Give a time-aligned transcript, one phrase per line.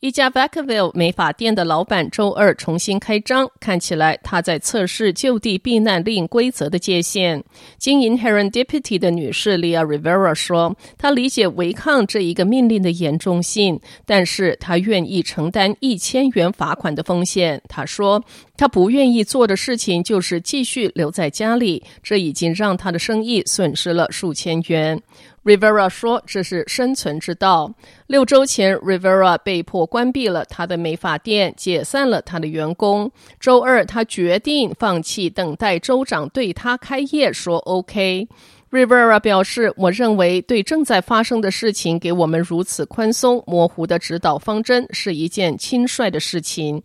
[0.00, 7.42] 一家 Vacaville 美发店的老板周二重新开张，看起来他在测试就地避难令规则的界限。
[7.78, 18.22] 经营 Heron Deputy 的女士 Lia Rivera 说：“她理解违抗这一个命令的严重性，但是她愿意承担一千元罚款的风险。”她说
[18.58, 25.00] ：“他不愿意做的事情就是继续留在家里，这已经让他的生意损失了数千元。”
[25.44, 27.72] Rivera 说：“这是生存之道。”
[28.06, 33.10] 六周前，Rivera 被迫关闭了他的美发店，解散了他的员工。
[33.40, 38.28] 周二，他决定放弃等待州长对他开业，说 “OK”。
[38.70, 46.82] Rivera 表示：“我认为对正在发生的事情给我们如此宽松、模糊的指导方针是一件轻率的事情。”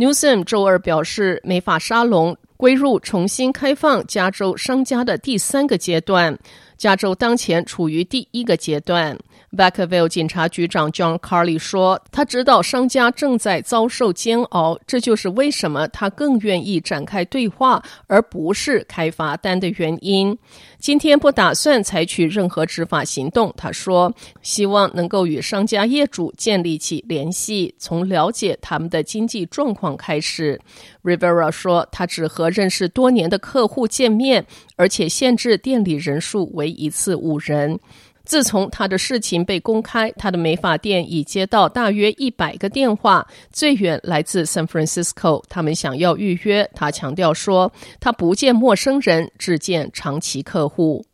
[0.00, 6.38] Newsom 周二表示，美法沙龙归入重新开放加州商家的第三个阶段。
[6.80, 9.14] 加州当前处于第一个阶段。
[9.54, 20.38] Vacaville 警察局长 John Carley 说：“他知道商家正在遭受煎熬，这就是为什么他更愿意展开对话，而不是开罚单的原因。
[20.78, 30.58] 今天不打算采取任何执法行动。”他说：“希望能够与商家业主建立起联系，从了解他们的经济状况开始。”
[31.02, 37.78] Rivera 说：“他只和认识多年的客户见面，而且限制店里人数为一次五人。”
[38.22, 45.42] 自从他的事情被公开，他的美发店已接到大约一百个电话，最远来自 San Francisco。
[45.48, 46.70] 他们想要预约。
[46.72, 51.04] 他强调说，他不见陌生人，只见长期客户。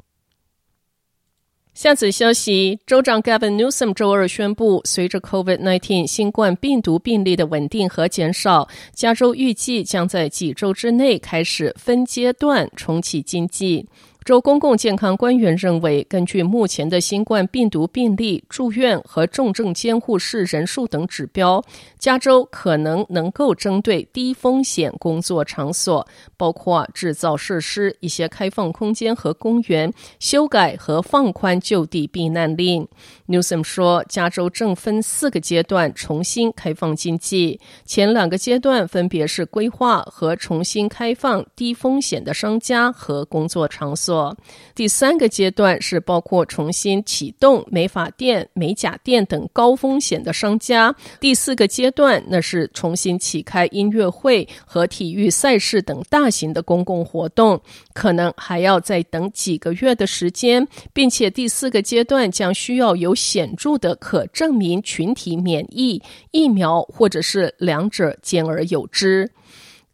[1.73, 13.87] 下次消息，州长 Gavin Newsom 周二宣布，随着 COVID-19 新冠病毒病例的稳定和减少，加州预计将在几周之内开始分阶段重启经济。
[14.27, 21.63] 州公共健康官员认为，根据目前的新冠病毒病例、住院和重症监护室人数等指标，
[21.97, 26.05] 加州可能能够针对低风险工作场所，
[26.37, 32.85] 包括制造设施、一些开放空间和公园，修改和放宽就地避难令。
[33.29, 44.16] Newsom 说，加州正分四个阶段重新开放经济，前两个阶段分别是规划和重新开放低风险的商家和工作场所。
[44.75, 50.95] 第三个阶段是包括重新启动美发店、美甲店等高风险的商家。
[51.21, 57.61] 第四个阶段那是重新启开音乐会和体育赛事等大型的公共活动，
[57.95, 69.31] 可能还要再等几个月的时间，并且第四个阶段将需要有显著的可证明群体免疫、疫苗或者是两者兼而有之。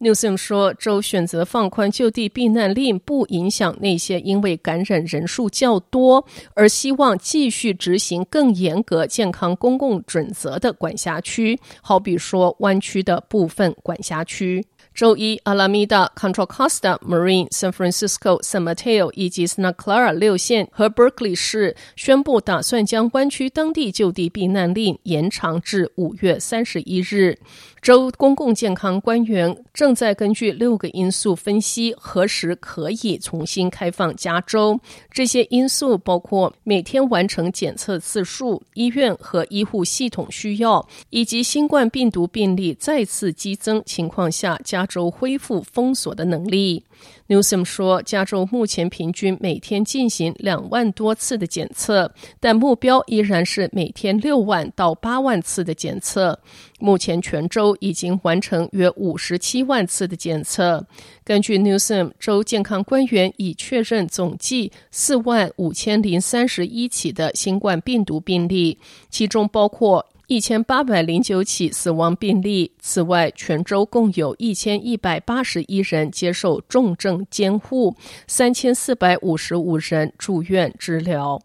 [0.03, 14.67] Newsom 说，州选择放宽就地避难令，不影响那些因为感染人数较多而希望继续执行更严格健康公共准则的管辖区，好比说湾区的部分管辖区。
[14.93, 27.39] 周一，阿拉米达、Contra Costa、Marin、San Francisco、San Mateo 以及 Santa Clara 六县和 Berkeley 市宣布，打算将湾区当地就地避难令延长至五月三十一日。
[27.81, 34.81] 州公共健康官员正在根据六个因素分析何时可以重新开放加州。
[35.11, 44.59] 这些因素包括每天完成检测次数、医院和医护系统需要，以及新冠病毒病例再次激增情况下。
[44.65, 46.83] 加州恢复封锁的能力。
[47.29, 56.39] Newsom 说，加州目前平均每天进行两万多次的检测，但目标依然是每天六万到八万次的检测。
[56.79, 60.85] 目前全州已经完成约五十七万次的检测。
[61.25, 68.79] 根据 Newsom，州健康官员已确认总计四万五千零三十一起的新冠病毒病例，
[69.09, 70.05] 其中包括。
[70.33, 72.73] 一千八百零九起死亡病例。
[72.79, 77.95] 此外，全州共有一千一百八十一人接受重症监护，
[78.27, 81.39] 三千四百五十五人住院治疗。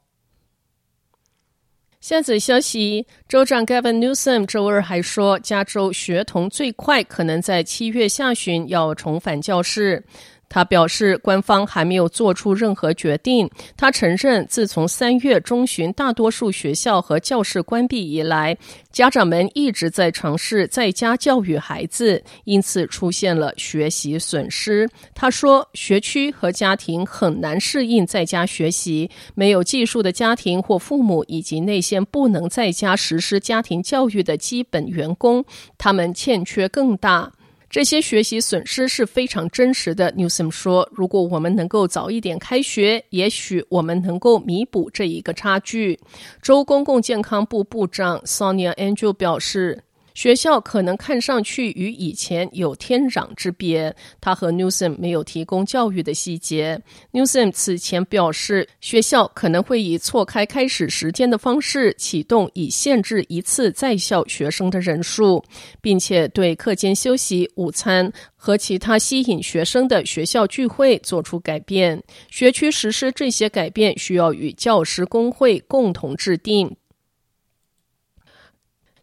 [1.99, 10.05] 下则消息，州长 Gavin Newsom 周二还说，加州学童最快可能在七月下旬要重返教室。
[10.49, 13.49] 他表示，官方还没有做出任何决定。
[13.75, 18.57] 他承认，自从三月中旬大多数学校和教室关闭以来，
[18.91, 24.89] 家长们一直在尝试在家教育孩子，因此出现了学习损失。
[25.13, 35.43] 他说，学区和家庭很难适应在家学习，没有技术的家庭或父母，以及那些不能在家实施家庭教育的基本员工，
[35.77, 37.31] 他们欠缺更大。
[37.69, 45.99] 这些学习损失是非常真实的，Newsom 说：“如果我们能够早一点开学，也许我们能够弥补这一个差距。”
[46.41, 49.83] 州公共健康部部长 Sonia Angel 表示。
[50.17, 53.95] 学校可能看上去与以前有天壤之别。
[54.19, 56.81] 他和 Newsom 没有提供教育的细节。
[57.13, 65.43] Newsom 此前表示，学校可能会以错开开始时间的方式启动，以限制一次在校学生的人数，
[65.81, 72.01] 并且对课间休息、午餐和其他吸引学生的学校聚会做出改变。
[72.31, 76.75] 学区实施这些改变需要与教师工会共同制定。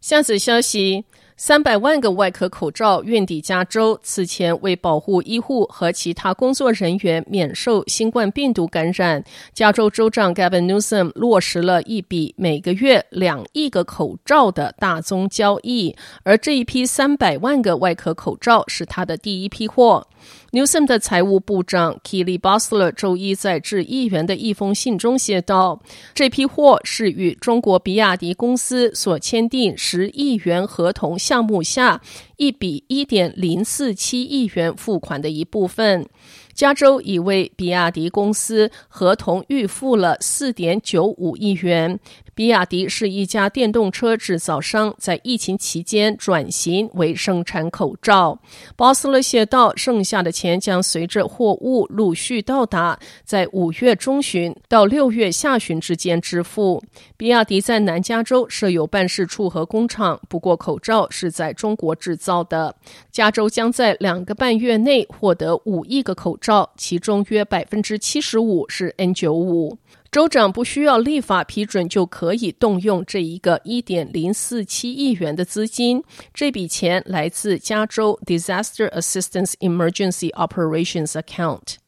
[0.05, 1.03] 下次消息：
[1.37, 3.99] 三百万个外科口罩运抵加州。
[4.01, 9.21] 此前，为保护医护和其他工作人员免受新冠病毒感染，
[9.53, 15.93] 加州州长 Gavin Newsom 落实了一笔每个月两亿个口罩的大宗交易，
[16.23, 20.07] 而这一批三百万个外科口罩是他的第一批货。
[20.53, 25.81] Newsom 的财务部长 Keely Bosler 周一在致议员的一封信中写道
[26.15, 32.03] ：“这批货是与中国比亚迪公司所签订十亿元合同项目下
[32.37, 36.07] 一笔一点零四七亿元付款的一部分。
[36.55, 41.99] 加州已为比亚迪公司合同预付了四点九五亿元。”
[42.33, 48.37] 比亚迪是一家电动车制造商，在疫情期间转型为生产口罩。
[48.75, 56.83] 鲍斯勒写道：“剩下的钱将随着货物陆续到达，在五月中旬到六月下旬之间支付。”
[57.15, 62.75] 比亚迪在南加州设有办事处和工厂，不过口罩是在中国制造的。
[63.13, 66.44] 加州将在两个半月内获得五亿个口罩，
[66.77, 69.77] 其中约百分之七十五是 N 九五。
[70.11, 76.01] 州长不需要立法批准就可以动用这一个一点零四七亿元的资金，
[76.33, 81.84] 这笔钱来自加州 Disaster Assistance Emergency Operations Account。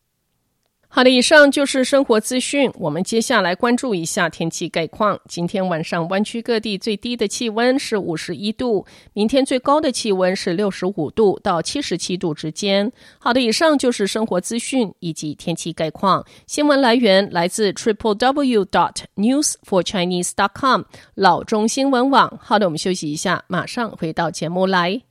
[0.90, 2.72] 好的，以上就是生活资讯。
[2.76, 5.20] 我们接下来关注一下天气概况。
[5.28, 12.92] 今天晚上湾区各地最低的气温是五十一度，明天最高的气温是六十五度到七十七度之间。
[13.20, 16.26] 好的，以上就是生活资讯以及天气概况。
[16.48, 20.84] 新闻来源来自 triple w dot news for chinese dot com
[21.16, 22.40] 老中新闻网。
[22.42, 25.02] 好的，我们休息一下，马上回到节目来。